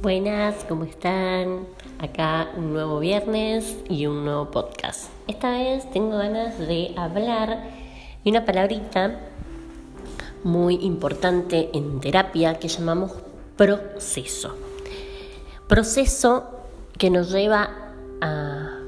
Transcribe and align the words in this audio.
Buenas, 0.00 0.64
¿cómo 0.68 0.84
están? 0.84 1.66
Acá 1.98 2.52
un 2.56 2.72
nuevo 2.72 3.00
viernes 3.00 3.76
y 3.88 4.06
un 4.06 4.24
nuevo 4.24 4.48
podcast. 4.48 5.10
Esta 5.26 5.50
vez 5.50 5.90
tengo 5.90 6.16
ganas 6.18 6.56
de 6.56 6.94
hablar 6.96 7.64
de 8.22 8.30
una 8.30 8.44
palabrita 8.44 9.18
muy 10.44 10.76
importante 10.76 11.70
en 11.72 11.98
terapia 11.98 12.60
que 12.60 12.68
llamamos 12.68 13.10
proceso. 13.56 14.54
Proceso 15.66 16.44
que 16.96 17.10
nos 17.10 17.32
lleva 17.32 17.68
a, 18.20 18.78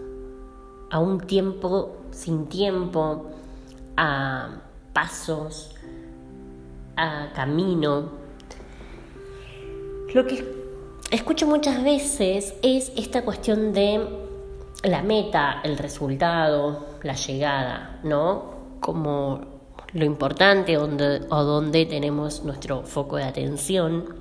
a 0.91 0.99
un 1.01 1.23
tiempo 1.23 1.97
sin 2.13 2.47
tiempo, 2.47 3.27
a 3.97 4.61
pasos, 4.93 5.75
a 6.97 7.33
camino. 7.35 8.11
Lo 10.15 10.25
que 10.25 10.60
escucho 11.11 11.47
muchas 11.47 11.83
veces 11.83 12.55
es 12.63 12.93
esta 12.97 13.23
cuestión 13.23 13.73
de 13.73 14.07
la 14.85 15.03
meta, 15.03 15.61
el 15.65 15.77
resultado, 15.77 16.87
la 17.03 17.15
llegada, 17.15 18.01
¿no? 18.03 18.55
Como 18.81 19.41
lo 19.93 20.05
importante 20.05 20.79
o 20.79 20.87
donde 20.87 21.87
tenemos 21.87 22.45
nuestro 22.45 22.83
foco 22.85 23.17
de 23.17 23.25
atención. 23.25 24.15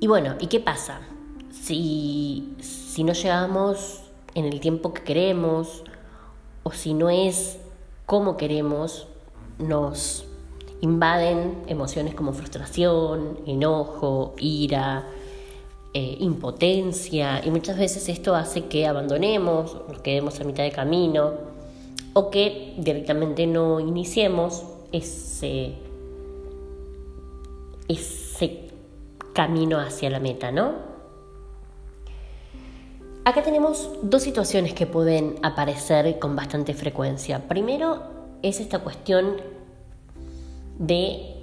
Y 0.00 0.06
bueno, 0.06 0.36
¿y 0.40 0.46
qué 0.46 0.60
pasa? 0.60 1.00
Si, 1.50 2.54
si 2.60 3.04
no 3.04 3.12
llegamos 3.12 4.02
en 4.34 4.46
el 4.46 4.60
tiempo 4.60 4.94
que 4.94 5.02
queremos 5.02 5.84
o 6.62 6.72
si 6.72 6.94
no 6.94 7.10
es 7.10 7.58
como 8.06 8.36
queremos, 8.36 9.08
nos 9.58 10.27
invaden 10.80 11.62
emociones 11.66 12.14
como 12.14 12.32
frustración, 12.32 13.38
enojo, 13.46 14.34
ira, 14.38 15.06
eh, 15.94 16.16
impotencia 16.20 17.40
y 17.44 17.50
muchas 17.50 17.78
veces 17.78 18.08
esto 18.08 18.34
hace 18.34 18.66
que 18.66 18.86
abandonemos, 18.86 19.76
nos 19.88 20.00
quedemos 20.00 20.38
a 20.40 20.44
mitad 20.44 20.62
de 20.62 20.70
camino 20.70 21.32
o 22.12 22.30
que 22.30 22.74
directamente 22.78 23.46
no 23.46 23.80
iniciemos 23.80 24.64
ese, 24.92 25.74
ese 27.88 28.68
camino 29.32 29.78
hacia 29.78 30.10
la 30.10 30.20
meta, 30.20 30.52
¿no? 30.52 30.88
Acá 33.24 33.42
tenemos 33.42 33.90
dos 34.02 34.22
situaciones 34.22 34.72
que 34.72 34.86
pueden 34.86 35.36
aparecer 35.42 36.18
con 36.18 36.34
bastante 36.34 36.72
frecuencia. 36.72 37.46
Primero 37.46 38.02
es 38.42 38.58
esta 38.60 38.78
cuestión 38.78 39.36
de 40.78 41.36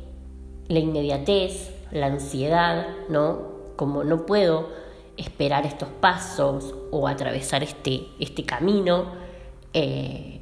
la 0.67 0.80
inmediatez, 0.80 1.72
la 1.91 2.08
ansiedad, 2.08 2.88
¿no? 3.09 3.53
Como 3.75 4.03
no 4.03 4.25
puedo 4.25 4.69
esperar 5.17 5.66
estos 5.66 5.89
pasos 5.89 6.73
o 6.91 7.08
atravesar 7.08 7.63
este, 7.63 8.08
este 8.19 8.44
camino, 8.44 9.06
eh, 9.73 10.41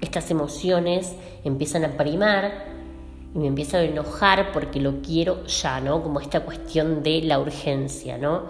estas 0.00 0.30
emociones 0.30 1.14
empiezan 1.44 1.84
a 1.84 1.96
primar 1.96 2.66
y 3.34 3.38
me 3.38 3.48
empiezo 3.48 3.76
a 3.76 3.82
enojar 3.82 4.52
porque 4.52 4.80
lo 4.80 5.02
quiero 5.02 5.44
ya, 5.46 5.80
¿no? 5.80 6.02
Como 6.02 6.20
esta 6.20 6.40
cuestión 6.40 7.02
de 7.02 7.22
la 7.22 7.38
urgencia, 7.38 8.18
¿no? 8.18 8.44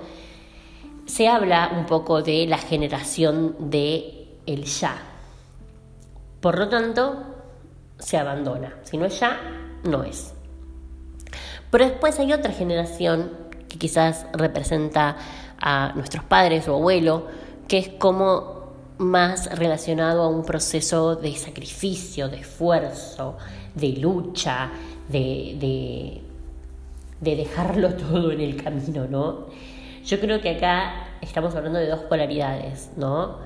Se 1.06 1.28
habla 1.28 1.72
un 1.76 1.86
poco 1.86 2.22
de 2.22 2.46
la 2.46 2.58
generación 2.58 3.56
de 3.70 4.28
el 4.46 4.64
ya. 4.64 4.96
Por 6.40 6.58
lo 6.58 6.68
tanto, 6.68 7.35
se 7.98 8.16
abandona. 8.16 8.74
Si 8.82 8.96
no 8.96 9.06
es 9.06 9.18
ya, 9.18 9.38
no 9.84 10.04
es. 10.04 10.34
Pero 11.70 11.84
después 11.84 12.18
hay 12.18 12.32
otra 12.32 12.52
generación 12.52 13.30
que 13.68 13.78
quizás 13.78 14.26
representa 14.32 15.16
a 15.58 15.92
nuestros 15.94 16.24
padres 16.24 16.68
o 16.68 16.74
abuelos, 16.74 17.22
que 17.68 17.78
es 17.78 17.88
como 17.88 18.56
más 18.98 19.46
relacionado 19.58 20.22
a 20.22 20.28
un 20.28 20.44
proceso 20.44 21.16
de 21.16 21.34
sacrificio, 21.34 22.28
de 22.28 22.40
esfuerzo, 22.40 23.36
de 23.74 23.88
lucha, 23.88 24.70
de, 25.08 25.56
de, 25.58 26.22
de 27.20 27.36
dejarlo 27.36 27.94
todo 27.96 28.30
en 28.30 28.40
el 28.40 28.62
camino, 28.62 29.06
¿no? 29.06 29.46
Yo 30.04 30.20
creo 30.20 30.40
que 30.40 30.50
acá 30.50 31.08
estamos 31.20 31.54
hablando 31.56 31.78
de 31.80 31.88
dos 31.88 32.00
polaridades, 32.04 32.90
¿no? 32.96 33.38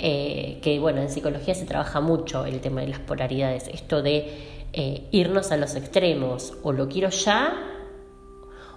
Eh, 0.00 0.60
que 0.62 0.78
bueno, 0.78 1.00
en 1.00 1.10
psicología 1.10 1.54
se 1.54 1.64
trabaja 1.64 2.00
mucho 2.00 2.44
el 2.46 2.60
tema 2.60 2.82
de 2.82 2.88
las 2.88 3.00
polaridades, 3.00 3.66
esto 3.68 4.00
de 4.00 4.58
eh, 4.72 5.08
irnos 5.10 5.50
a 5.50 5.56
los 5.56 5.74
extremos, 5.74 6.54
o 6.62 6.72
lo 6.72 6.88
quiero 6.88 7.08
ya, 7.08 7.52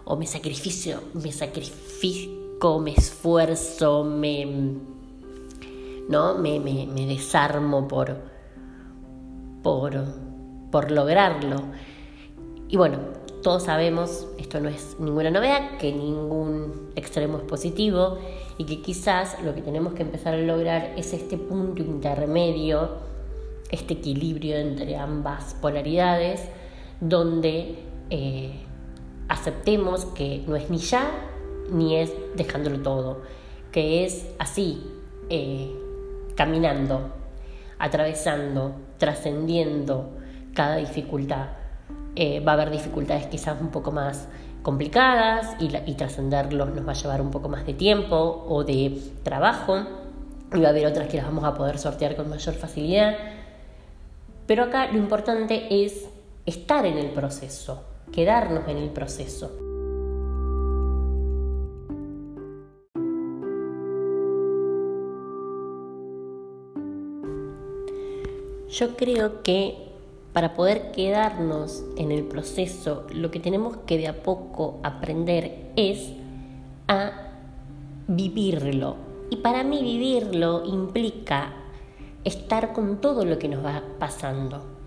o 0.04 0.16
me 0.16 0.26
sacrificio, 0.26 1.04
me 1.14 1.32
sacrifico, 1.32 2.80
me 2.80 2.92
esfuerzo, 2.94 4.04
me, 4.04 4.46
¿no? 6.10 6.38
me, 6.40 6.60
me, 6.60 6.88
me 6.88 7.06
desarmo 7.06 7.88
por, 7.88 8.18
por, 9.62 10.04
por 10.72 10.90
lograrlo. 10.90 11.58
Y 12.68 12.78
bueno, 12.78 13.00
todos 13.42 13.64
sabemos, 13.64 14.28
esto 14.38 14.60
no 14.60 14.70
es 14.70 14.98
ninguna 15.00 15.32
novedad, 15.32 15.78
que 15.78 15.92
ningún 15.92 16.92
extremo 16.96 17.38
es 17.38 17.44
positivo 17.44 18.20
y 18.58 18.66
que 18.66 18.82
quizás 18.82 19.42
lo 19.44 19.56
que 19.56 19.62
tenemos 19.62 19.94
que 19.94 20.04
empezar 20.04 20.36
a 20.36 20.38
lograr 20.38 20.94
es 20.96 21.14
este 21.14 21.38
punto 21.38 21.82
intermedio, 21.82 22.90
este 23.72 23.96
equilibrio 23.96 24.58
entre 24.58 24.96
ambas 24.96 25.56
polaridades, 25.56 26.42
donde 27.00 27.80
eh, 28.10 28.52
aceptemos 29.28 30.06
que 30.06 30.44
no 30.46 30.56
es 30.56 30.70
ni 30.70 30.78
ya 30.78 31.10
ni 31.72 31.96
es 31.96 32.12
dejándolo 32.36 32.82
todo, 32.82 33.22
que 33.72 34.06
es 34.06 34.28
así, 34.38 34.84
eh, 35.30 35.72
caminando, 36.36 37.14
atravesando, 37.80 38.76
trascendiendo 38.98 40.10
cada 40.54 40.76
dificultad. 40.76 41.61
Eh, 42.16 42.42
va 42.42 42.52
a 42.52 42.56
haber 42.56 42.72
dificultades 42.72 43.28
quizás 43.28 43.60
un 43.62 43.70
poco 43.70 43.92
más 43.92 44.28
complicadas 44.64 45.56
y, 45.60 45.72
y 45.90 45.94
trascenderlos 45.96 46.70
nos 46.76 46.86
va 46.86 46.92
a 46.92 46.96
llevar 46.96 47.22
un 47.22 47.32
poco 47.32 47.50
más 47.50 47.66
de 47.66 47.74
tiempo 47.74 48.46
o 48.48 48.64
de 48.64 49.02
trabajo 49.24 49.78
y 50.54 50.60
va 50.60 50.68
a 50.68 50.72
haber 50.72 50.86
otras 50.86 51.08
que 51.08 51.18
las 51.18 51.26
vamos 51.26 51.46
a 51.46 51.54
poder 51.54 51.78
sortear 51.78 52.16
con 52.16 52.30
mayor 52.30 52.56
facilidad. 52.56 53.16
Pero 54.46 54.64
acá 54.64 54.88
lo 54.92 54.98
importante 54.98 55.86
es 55.86 56.10
estar 56.46 56.86
en 56.86 56.98
el 56.98 57.12
proceso, 57.12 57.84
quedarnos 58.12 58.68
en 58.68 58.78
el 58.78 58.90
proceso. 58.90 59.52
Yo 68.70 68.96
creo 68.96 69.44
que 69.44 69.91
para 70.34 70.54
poder 70.54 70.92
quedarnos 70.92 71.84
en 71.98 72.12
el 72.12 72.24
proceso, 72.24 73.06
lo 73.14 73.32
que 73.32 73.40
tenemos 73.40 73.78
que 73.86 73.98
de 73.98 74.08
a 74.08 74.24
poco 74.24 74.80
aprender 74.84 75.72
es 75.76 76.12
a 76.88 77.12
vivirlo. 78.08 78.96
Y 79.30 79.38
para 79.38 79.64
mí 79.64 79.82
vivirlo 79.82 80.66
implica 80.66 81.54
estar 82.24 82.74
con 82.74 83.02
todo 83.02 83.26
lo 83.26 83.40
que 83.40 83.48
nos 83.48 83.64
va 83.64 83.82
pasando. 84.00 84.81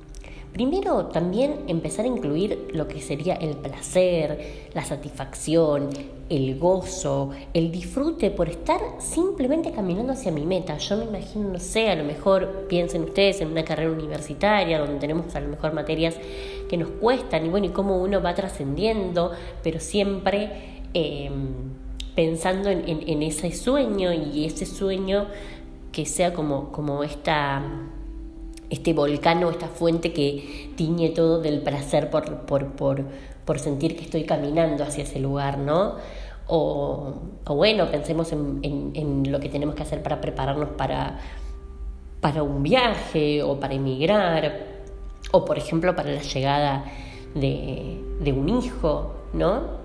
Primero, 0.54 1.06
también 1.06 1.62
empezar 1.66 2.04
a 2.04 2.08
incluir 2.08 2.68
lo 2.74 2.86
que 2.86 3.00
sería 3.00 3.34
el 3.34 3.56
placer, 3.56 4.68
la 4.72 4.84
satisfacción, 4.84 5.88
el 6.28 6.60
gozo, 6.60 7.30
el 7.52 7.72
disfrute 7.72 8.30
por 8.30 8.48
estar 8.48 8.80
simplemente 9.00 9.72
caminando 9.72 10.12
hacia 10.12 10.30
mi 10.30 10.46
meta. 10.46 10.78
Yo 10.78 10.96
me 10.96 11.06
imagino, 11.06 11.48
no 11.48 11.58
sé, 11.58 11.90
a 11.90 11.96
lo 11.96 12.04
mejor 12.04 12.66
piensen 12.68 13.02
ustedes 13.02 13.40
en 13.40 13.48
una 13.48 13.64
carrera 13.64 13.90
universitaria 13.90 14.78
donde 14.78 15.00
tenemos 15.00 15.34
a 15.34 15.40
lo 15.40 15.48
mejor 15.48 15.72
materias 15.72 16.14
que 16.68 16.76
nos 16.76 16.90
cuestan 17.00 17.44
y 17.46 17.48
bueno, 17.48 17.66
y 17.66 17.70
cómo 17.70 18.00
uno 18.00 18.22
va 18.22 18.36
trascendiendo, 18.36 19.32
pero 19.64 19.80
siempre 19.80 20.82
em, 20.94 21.72
pensando 22.14 22.70
en, 22.70 22.84
en 22.86 23.22
ese 23.24 23.50
sueño 23.50 24.12
y 24.12 24.44
ese 24.44 24.66
sueño 24.66 25.26
que 25.90 26.06
sea 26.06 26.32
como, 26.32 26.70
como 26.70 27.02
esta 27.02 27.60
este 28.74 28.92
volcán 28.92 29.42
o 29.44 29.50
esta 29.50 29.68
fuente 29.68 30.12
que 30.12 30.72
tiñe 30.76 31.10
todo 31.10 31.40
del 31.40 31.60
placer 31.62 32.10
por, 32.10 32.40
por, 32.42 32.72
por, 32.72 33.04
por 33.44 33.58
sentir 33.58 33.96
que 33.96 34.04
estoy 34.04 34.24
caminando 34.24 34.84
hacia 34.84 35.04
ese 35.04 35.20
lugar, 35.20 35.58
¿no? 35.58 35.96
O, 36.46 37.14
bueno, 37.46 37.90
pensemos 37.90 38.32
en, 38.32 38.60
en, 38.62 39.32
lo 39.32 39.40
que 39.40 39.48
tenemos 39.48 39.74
que 39.74 39.82
hacer 39.82 40.02
para 40.02 40.20
prepararnos 40.20 40.70
para, 40.70 41.18
para 42.20 42.42
un 42.42 42.62
viaje 42.62 43.42
o 43.42 43.58
para 43.58 43.74
emigrar, 43.74 44.58
o 45.32 45.44
por 45.44 45.56
ejemplo 45.56 45.96
para 45.96 46.12
la 46.12 46.20
llegada 46.20 46.84
de, 47.34 47.98
de 48.20 48.32
un 48.32 48.48
hijo, 48.50 49.14
¿no? 49.32 49.84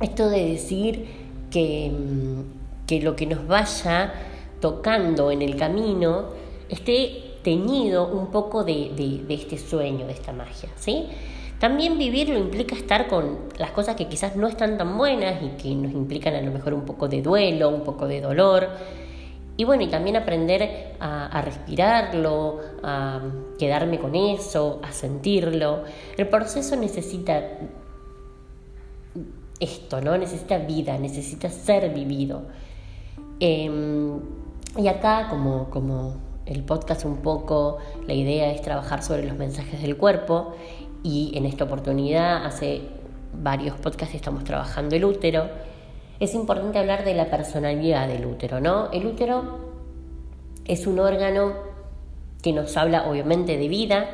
Esto 0.00 0.28
de 0.28 0.46
decir 0.46 1.06
que, 1.50 1.92
que 2.86 3.00
lo 3.00 3.16
que 3.16 3.26
nos 3.26 3.46
vaya 3.46 4.12
tocando 4.60 5.32
en 5.32 5.42
el 5.42 5.56
camino 5.56 6.26
esté 6.68 7.31
teñido 7.42 8.08
un 8.08 8.28
poco 8.28 8.64
de, 8.64 9.24
este 9.28 9.58
sueño, 9.58 10.06
de 10.06 10.12
esta 10.12 10.32
magia, 10.32 10.68
¿sí? 10.76 11.08
También 11.58 11.96
vivirlo 11.96 12.38
implica 12.38 12.74
estar 12.74 13.06
con 13.06 13.38
las 13.56 13.70
cosas 13.70 13.94
que 13.94 14.08
quizás 14.08 14.34
no 14.34 14.48
están 14.48 14.78
tan 14.78 14.98
buenas 14.98 15.40
y 15.42 15.50
que 15.62 15.74
nos 15.74 15.92
implican 15.92 16.34
a 16.34 16.40
lo 16.40 16.50
mejor 16.50 16.74
un 16.74 16.84
poco 16.84 17.06
de 17.08 17.22
duelo, 17.22 17.68
un 17.68 17.82
poco 17.82 18.08
de 18.08 18.20
dolor. 18.20 18.68
Y 19.56 19.64
bueno, 19.64 19.84
y 19.84 19.88
también 19.88 20.16
aprender 20.16 20.96
a, 20.98 21.40
respirarlo, 21.42 22.58
a 22.82 23.20
quedarme 23.58 23.98
con 24.00 24.16
eso, 24.16 24.80
a 24.82 24.90
sentirlo. 24.90 25.84
El 26.16 26.26
proceso 26.28 26.74
necesita 26.74 27.40
esto, 29.60 30.00
¿no? 30.00 30.18
Necesita 30.18 30.58
vida, 30.58 30.98
necesita 30.98 31.48
ser 31.48 31.94
vivido. 31.94 32.42
Em, 33.38 34.18
y 34.78 34.88
acá, 34.88 35.28
como, 35.28 35.70
como 35.70 36.31
el 36.46 36.64
podcast 36.64 37.04
un 37.04 37.18
poco, 37.18 37.78
la 38.06 38.14
idea 38.14 38.50
es 38.50 38.62
trabajar 38.62 39.02
sobre 39.02 39.24
los 39.24 39.36
mensajes 39.36 39.80
del 39.82 39.96
cuerpo 39.96 40.54
y 41.02 41.32
en 41.34 41.46
esta 41.46 41.64
oportunidad 41.64 42.44
hace 42.44 42.82
varios 43.32 43.76
podcasts 43.76 44.14
estamos 44.14 44.44
trabajando 44.44 44.96
el 44.96 45.04
útero. 45.04 45.48
Es 46.20 46.34
importante 46.34 46.78
hablar 46.78 47.04
de 47.04 47.14
la 47.14 47.30
personalidad 47.30 48.08
del 48.08 48.26
útero, 48.26 48.60
¿no? 48.60 48.90
El 48.92 49.06
útero 49.06 49.58
es 50.64 50.86
un 50.86 50.98
órgano 50.98 51.54
que 52.42 52.52
nos 52.52 52.76
habla 52.76 53.08
obviamente 53.08 53.56
de 53.56 53.68
vida, 53.68 54.06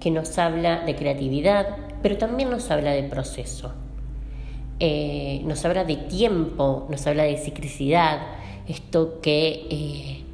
que 0.00 0.10
nos 0.10 0.38
habla 0.38 0.84
de 0.84 0.96
creatividad, 0.96 1.76
pero 2.02 2.18
también 2.18 2.50
nos 2.50 2.70
habla 2.70 2.92
de 2.92 3.04
proceso. 3.04 3.72
Eh, 4.80 5.42
nos 5.44 5.64
habla 5.64 5.84
de 5.84 5.96
tiempo, 5.96 6.86
nos 6.90 7.06
habla 7.06 7.22
de 7.22 7.36
ciclicidad, 7.36 8.18
esto 8.66 9.20
que 9.20 9.66
eh, 9.70 10.24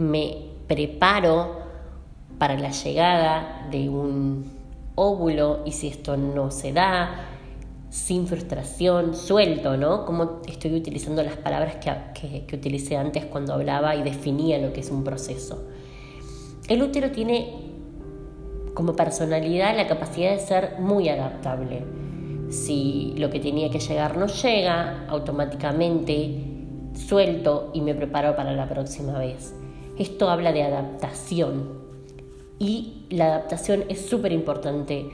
me 0.00 0.34
preparo 0.66 1.60
para 2.38 2.56
la 2.58 2.70
llegada 2.70 3.68
de 3.70 3.90
un 3.90 4.50
óvulo 4.94 5.60
y 5.66 5.72
si 5.72 5.88
esto 5.88 6.16
no 6.16 6.50
se 6.50 6.72
da, 6.72 7.26
sin 7.90 8.26
frustración, 8.26 9.14
suelto, 9.14 9.76
¿no? 9.76 10.06
Como 10.06 10.40
estoy 10.48 10.74
utilizando 10.74 11.22
las 11.22 11.36
palabras 11.36 11.76
que, 12.14 12.46
que, 12.46 12.56
utilicé 12.56 12.96
antes 12.96 13.26
cuando 13.26 13.52
hablaba 13.52 13.94
y 13.94 14.02
definía 14.02 14.58
lo 14.58 14.72
que 14.72 14.80
es 14.80 14.90
un 14.90 15.04
proceso. 15.04 15.64
El 16.66 16.82
útero 16.82 17.10
tiene 17.10 17.52
como 18.72 18.96
personalidad 18.96 19.76
la 19.76 19.86
capacidad 19.86 20.30
de 20.30 20.38
ser 20.38 20.76
muy 20.78 21.10
adaptable. 21.10 21.82
Si 22.48 23.14
lo 23.18 23.28
que 23.28 23.38
tenía 23.38 23.70
que 23.70 23.80
llegar 23.80 24.16
no 24.16 24.28
llega, 24.28 25.04
automáticamente 25.08 26.46
suelto 26.94 27.70
y 27.74 27.82
me 27.82 27.94
preparo 27.94 28.34
para 28.34 28.52
la 28.52 28.66
próxima 28.66 29.18
vez. 29.18 29.59
Esto 30.00 30.30
habla 30.30 30.54
de 30.54 30.62
adaptación 30.62 31.74
y 32.58 33.04
la 33.10 33.26
adaptación 33.26 33.84
es 33.90 34.00
súper 34.00 34.32
importante 34.32 35.10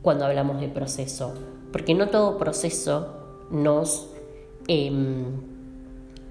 cuando 0.00 0.24
hablamos 0.24 0.60
de 0.60 0.68
proceso, 0.68 1.34
porque 1.72 1.92
no 1.92 2.08
todo 2.08 2.38
proceso 2.38 3.14
nos, 3.50 4.06
em, 4.68 5.24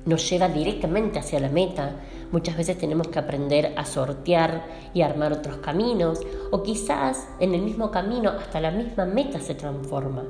nos 0.05 0.29
lleva 0.29 0.47
directamente 0.47 1.19
hacia 1.19 1.41
la 1.41 1.49
meta. 1.49 1.97
Muchas 2.31 2.55
veces 2.55 2.77
tenemos 2.77 3.09
que 3.09 3.19
aprender 3.19 3.73
a 3.75 3.83
sortear 3.83 4.63
y 4.93 5.01
armar 5.01 5.33
otros 5.33 5.57
caminos, 5.57 6.21
o 6.49 6.63
quizás 6.63 7.27
en 7.41 7.53
el 7.53 7.61
mismo 7.61 7.91
camino 7.91 8.29
hasta 8.29 8.61
la 8.61 8.71
misma 8.71 9.03
meta 9.03 9.41
se 9.41 9.53
transforma, 9.53 10.23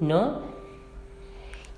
¿no? 0.00 0.51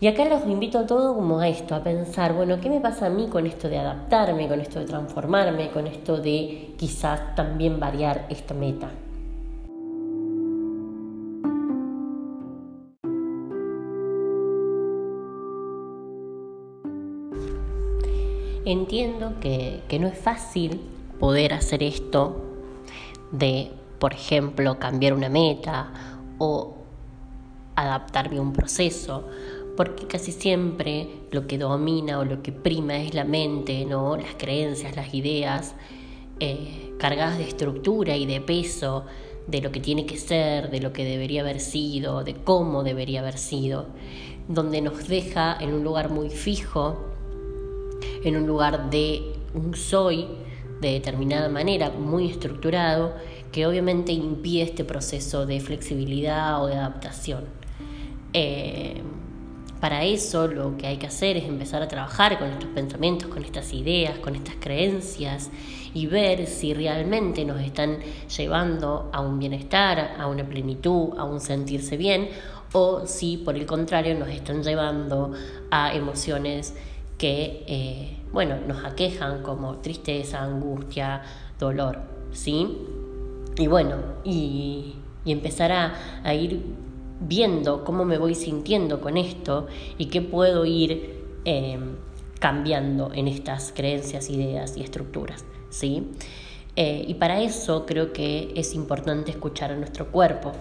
Y 0.05 0.06
acá 0.06 0.27
los 0.27 0.45
invito 0.45 0.81
a 0.81 0.87
todos 0.87 1.17
como 1.17 1.39
a 1.41 1.49
esto, 1.49 1.75
a 1.75 1.83
pensar, 1.83 2.35
bueno, 2.35 2.61
¿qué 2.61 2.69
me 2.69 2.79
pasa 2.79 3.06
a 3.06 3.09
mí 3.09 3.27
con 3.29 3.47
esto 3.47 3.71
de 3.71 3.79
adaptarme, 3.79 4.47
con 4.49 4.61
esto 4.61 4.81
de 4.81 4.85
transformarme, 4.85 5.71
con 5.71 5.87
esto 5.87 6.19
de 6.19 6.75
quizás 6.77 7.35
también 7.35 7.81
variar 7.81 8.27
esta 8.29 8.53
meta? 8.53 8.91
Entiendo 18.67 19.41
que, 19.41 19.85
que 19.89 19.99
no 19.99 20.09
es 20.09 20.19
fácil 20.19 20.83
poder 21.19 21.55
hacer 21.55 21.83
esto 21.83 22.43
de, 23.33 23.71
por 23.99 24.12
ejemplo, 24.12 24.79
cambiar 24.79 25.15
una 25.15 25.31
meta 25.31 25.89
o 26.37 26.75
adaptarme 27.77 28.39
a 28.39 28.43
un 28.43 28.53
proceso 28.53 29.25
porque 29.76 30.06
casi 30.06 30.32
siempre 30.32 31.09
lo 31.31 31.47
que 31.47 31.59
domina 31.59 32.19
o 32.19 32.25
lo 32.25 32.43
que 32.43 32.53
prima 32.53 32.97
es 32.99 33.15
la 33.15 33.25
mente, 33.25 33.85
¿no? 33.85 34.17
las 34.17 34.35
creencias, 34.37 34.97
las 34.97 35.12
ideas, 35.15 35.75
eh, 36.41 36.93
cargadas 36.99 37.38
de 37.38 37.44
estructura 37.44 38.17
y 38.17 38.26
de 38.26 38.41
peso, 38.41 39.05
de 39.47 39.61
lo 39.61 39.73
que 39.73 39.81
tiene 39.81 40.06
que 40.06 40.17
ser, 40.17 40.71
de 40.71 40.81
lo 40.81 40.93
que 40.93 41.05
debería 41.05 41.43
haber 41.43 41.61
sido, 41.61 42.25
de 42.25 42.35
cómo 42.35 42.82
debería 42.82 43.21
haber 43.21 43.37
sido, 43.37 43.87
donde 44.49 44.81
nos 44.81 45.06
deja 45.09 45.56
en 45.61 45.75
un 45.75 45.85
lugar 45.85 46.11
muy 46.11 46.31
fijo, 46.31 47.05
en 48.25 48.37
un 48.37 48.47
lugar 48.47 48.91
de 48.91 49.35
un 49.55 49.75
soy 49.75 50.29
de 50.81 50.93
determinada 50.93 51.49
manera, 51.49 51.91
muy 51.91 52.31
estructurado, 52.31 53.15
que 53.53 53.67
obviamente 53.67 54.12
impide 54.12 54.62
este 54.62 54.85
proceso 54.85 55.47
de 55.47 55.61
flexibilidad 55.61 56.62
o 56.62 56.67
de 56.67 56.75
adaptación. 56.75 57.44
Eh, 58.32 59.00
para 59.84 60.02
eso 60.02 60.46
lo 60.46 60.78
que 60.78 60.86
hay 60.86 60.96
que 60.96 61.08
hacer 61.08 61.36
es 61.36 61.44
empezar 61.44 61.82
a 61.82 61.88
trabajar 61.88 62.38
con 62.38 62.48
estos 62.48 62.70
pensamientos, 62.70 63.28
con 63.28 63.44
estas 63.44 63.75
ideas, 63.75 64.19
con 64.19 64.34
estas 64.34 64.54
creencias 64.58 65.50
y 65.92 66.06
ver 66.06 66.46
si 66.46 66.72
realmente 66.72 67.44
nos 67.44 67.60
están 67.60 67.98
llevando 68.34 69.10
a 69.12 69.20
un 69.20 69.38
bienestar, 69.38 70.16
a 70.19 70.26
una 70.26 70.42
plenitud, 70.48 71.10
a 71.19 71.25
un 71.25 71.38
sentirse 71.38 71.98
bien 71.98 72.31
o 72.72 73.06
si 73.06 73.36
por 73.36 73.56
el 73.56 73.66
contrario 73.66 74.19
nos 74.19 74.31
están 74.31 74.62
llevando 74.62 75.32
a 75.70 75.92
emociones 75.92 76.75
que, 77.19 77.64
eh, 77.66 78.16
bueno, 78.32 78.56
nos 78.66 78.86
aquejan 78.86 79.42
como 79.42 79.81
tristeza, 79.82 80.42
angustia, 80.42 81.20
dolor, 81.58 82.00
¿sí? 82.32 82.78
Y 83.58 83.66
bueno, 83.66 83.96
y, 84.25 84.94
empezar 85.26 85.72
a 85.72 86.34
ir 86.34 86.62
viendo 87.26 87.85
cómo 87.85 88.05
me 88.05 88.19
voy 88.19 88.35
sintiendo 88.35 89.00
con 89.00 89.17
esto 89.17 89.67
y 89.99 90.06
qué 90.06 90.21
puedo 90.23 90.65
ir 90.65 91.23
em, 91.44 91.97
cambiando 92.38 93.11
en 93.15 93.29
estas 93.29 93.73
creencias, 93.75 94.31
ideas 94.31 94.76
y 94.76 94.82
estructuras. 94.82 95.44
¿sí? 95.71 96.11
Eh, 96.76 97.05
y 97.06 97.15
para 97.15 97.41
eso 97.41 97.87
creo 97.87 98.12
que 98.12 98.53
es 98.56 98.75
importante 98.75 99.31
escuchar 99.31 99.73
a 99.73 99.76
nuestro 99.76 100.11
cuerpo, 100.11 100.53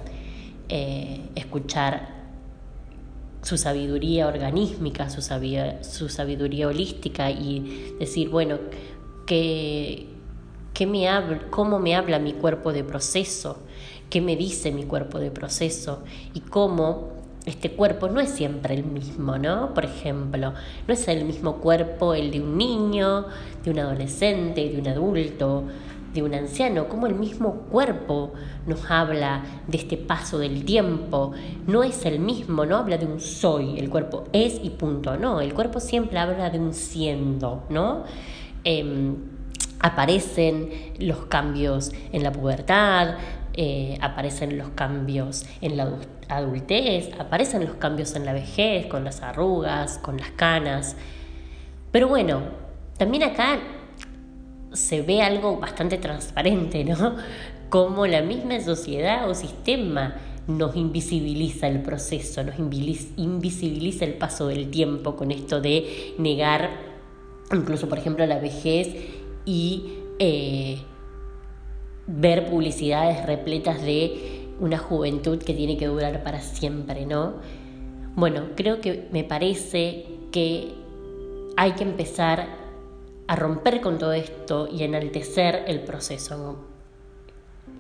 eh, 0.70 1.22
escuchar 1.36 2.24
su 3.42 3.58
sabiduría 3.58 4.28
organísmica, 4.28 5.10
su 5.10 5.22
su 5.22 6.10
sabiduría 6.10 6.68
holística 6.68 7.30
y 7.30 7.96
decir, 8.00 8.30
bueno, 8.30 8.58
¿qué, 9.26 10.08
qué 10.74 10.88
me 10.88 11.08
¿cómo 11.50 11.80
me 11.80 11.96
habla 11.96 12.20
mi 12.20 12.34
cuerpo 12.34 12.74
de 12.74 12.84
proceso? 12.84 13.60
qué 14.14 14.22
me 14.22 14.36
dice 14.36 14.72
mi 14.72 14.84
cuerpo 14.84 15.18
de 15.18 15.32
proceso 15.32 16.04
y 16.36 16.42
cómo 16.42 17.14
este 17.48 17.72
cuerpo 17.72 18.10
no 18.10 18.20
es 18.20 18.30
siempre 18.30 18.76
el 18.76 18.84
mismo, 18.84 19.40
¿no? 19.40 19.74
Por 19.74 19.86
ejemplo, 19.86 20.54
no 20.88 20.94
es 20.94 21.08
el 21.08 21.26
mismo 21.26 21.56
cuerpo 21.56 22.14
el 22.14 22.30
de 22.30 22.40
un 22.40 22.56
niño, 22.56 23.26
de 23.64 23.72
un 23.72 23.80
adolescente, 23.80 24.70
de 24.70 24.80
un 24.80 24.88
adulto, 24.88 25.64
de 26.14 26.22
un 26.22 26.36
anciano, 26.36 26.88
como 26.88 27.08
el 27.08 27.16
mismo 27.16 27.64
cuerpo 27.72 28.34
nos 28.68 28.90
habla 28.92 29.44
de 29.68 29.80
este 29.80 29.98
paso 29.98 30.38
del 30.38 30.64
tiempo, 30.64 31.32
no 31.66 31.84
es 31.84 32.06
el 32.06 32.20
mismo, 32.20 32.68
no 32.68 32.78
habla 32.78 33.00
de 33.00 33.08
un 33.08 33.20
soy, 33.20 33.80
el 33.80 33.90
cuerpo 33.90 34.26
es 34.32 34.60
y 34.64 34.70
punto, 34.70 35.18
no, 35.18 35.42
el 35.42 35.56
cuerpo 35.56 35.80
siempre 35.80 36.20
habla 36.20 36.52
de 36.52 36.60
un 36.60 36.76
siendo, 36.76 37.64
¿no? 37.70 38.04
Em, 38.64 39.33
aparecen 39.84 40.70
los 40.98 41.26
cambios 41.26 41.92
en 42.14 42.24
la 42.24 42.32
pubertad, 42.32 43.16
eh, 43.54 43.98
aparecen 44.02 44.58
los 44.58 44.70
cambios 44.70 45.46
en 45.62 45.76
la 45.78 45.98
adultez, 46.30 47.10
aparecen 47.20 47.66
los 47.66 47.76
cambios 47.76 48.16
en 48.16 48.26
la 48.26 48.32
vejez, 48.34 48.88
con 48.88 49.04
las 49.04 49.22
arrugas, 49.22 50.00
con 50.00 50.18
las 50.18 50.32
canas. 50.32 50.96
Pero 51.92 52.08
bueno, 52.08 52.42
también 52.98 53.24
acá 53.24 53.60
se 54.72 55.02
ve 55.02 55.22
algo 55.22 55.60
bastante 55.60 55.98
transparente, 55.98 56.86
¿no? 56.86 57.18
Como 57.70 58.08
la 58.08 58.22
misma 58.22 58.62
sociedad 58.62 59.30
o 59.30 59.36
sistema 59.36 60.16
nos 60.48 60.78
invisibiliza 60.78 61.68
el 61.68 61.82
proceso, 61.82 62.42
nos 62.44 62.58
invisibiliza 62.58 64.06
el 64.06 64.14
paso 64.14 64.48
del 64.48 64.70
tiempo 64.70 65.18
con 65.18 65.32
esto 65.32 65.60
de 65.60 66.16
negar 66.18 66.94
incluso, 67.52 67.88
por 67.88 67.98
ejemplo, 67.98 68.26
la 68.26 68.40
vejez 68.40 68.96
y 69.46 70.00
eh, 70.20 70.80
ver 72.08 72.50
publicidades 72.50 73.26
repletas 73.26 73.82
de 73.82 74.50
una 74.60 74.78
juventud 74.78 75.40
que 75.40 75.54
tiene 75.54 75.78
que 75.78 75.88
durar 75.88 76.24
para 76.24 76.42
siempre, 76.42 77.06
¿no? 77.06 77.34
Bueno, 78.16 78.50
creo 78.56 78.80
que 78.80 79.08
me 79.12 79.24
parece 79.24 80.06
que 80.32 80.74
hay 81.58 81.72
que 81.74 81.84
empezar 81.84 82.48
a 83.28 83.36
romper 83.36 83.82
con 83.82 83.98
todo 83.98 84.14
esto 84.14 84.68
y 84.72 84.84
enaltecer 84.84 85.64
el 85.68 85.82
proceso, 85.82 86.58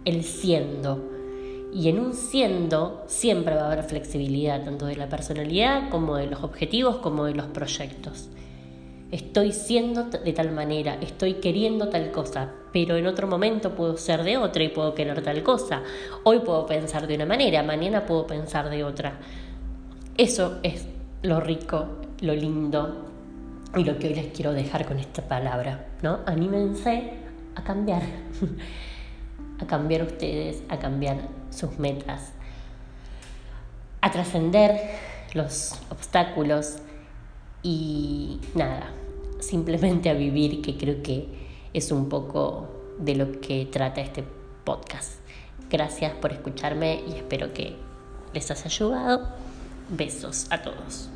el 0.05 0.24
siendo. 0.24 1.12
Y 1.74 1.89
en 1.89 2.00
un 2.00 2.13
siendo 2.13 3.03
siempre 3.08 3.55
va 3.55 3.63
a 3.63 3.72
haber 3.72 3.84
flexibilidad, 3.84 4.63
tanto 4.63 4.86
de 4.86 4.96
la 4.96 5.10
personalidad 5.10 5.89
como 5.89 6.15
de 6.17 6.27
los 6.27 6.43
objetivos, 6.43 6.98
como 6.98 7.25
de 7.25 7.34
los 7.34 7.48
proyectos. 7.48 8.29
Estoy 9.13 9.51
siendo 9.51 10.05
de 10.05 10.34
tal 10.34 10.51
manera, 10.53 10.98
estoy 11.00 11.36
queriendo 11.36 11.88
tal 11.89 12.10
cosa, 12.10 12.50
pero 12.72 12.98
en 12.98 13.05
otro 13.05 13.27
momento 13.27 13.75
puedo 13.75 13.96
ser 13.96 14.24
de 14.24 14.38
otra 14.38 14.63
y 14.63 14.70
puedo 14.70 14.96
querer 14.96 15.22
tal 15.22 15.43
cosa. 15.43 15.84
Hoy 16.24 16.39
puedo 16.39 16.65
pensar 16.65 17.05
de 17.05 17.13
una 17.13 17.27
manera, 17.27 17.62
mañana 17.62 18.08
puedo 18.08 18.25
pensar 18.25 18.72
de 18.72 18.84
otra. 18.84 19.20
Eso 20.17 20.58
es 20.63 20.88
lo 21.22 21.39
rico, 21.39 21.89
lo 22.22 22.34
lindo 22.34 23.05
y 23.77 23.84
lo 23.84 24.00
que 24.00 24.08
hoy 24.08 24.15
les 24.15 24.34
quiero 24.34 24.51
dejar 24.51 24.88
con 24.88 24.98
esta 24.98 25.22
palabra, 25.22 25.86
¿no? 26.01 26.22
Anímense 26.25 27.13
a 27.53 27.63
cambiar, 27.63 28.01
a 29.60 29.67
cambiar 29.67 30.01
ustedes, 30.01 30.63
a 30.70 30.79
cambiar 30.79 31.17
sus 31.51 31.77
metas, 31.77 32.34
a 34.01 34.10
trascender 34.10 34.75
los 35.36 35.79
obstáculos 35.91 36.77
y 37.62 38.41
nada, 38.55 38.89
simplemente 39.45 40.09
a 40.09 40.13
vivir, 40.13 40.62
que 40.62 40.77
creo 40.77 41.01
que 41.03 41.27
es 41.73 41.91
un 41.91 42.09
poco 42.09 42.67
de 43.00 43.15
lo 43.15 43.39
que 43.39 43.65
trata 43.65 44.01
este 44.01 44.23
podcast. 44.63 45.19
Gracias 45.69 46.13
por 46.13 46.31
escucharme 46.31 47.03
y 47.07 47.13
espero 47.13 47.53
que 47.53 47.75
les 48.33 48.51
haya 48.51 48.65
ayudado. 48.65 49.27
Besos 49.89 50.47
a 50.50 50.62
todos. 50.62 51.12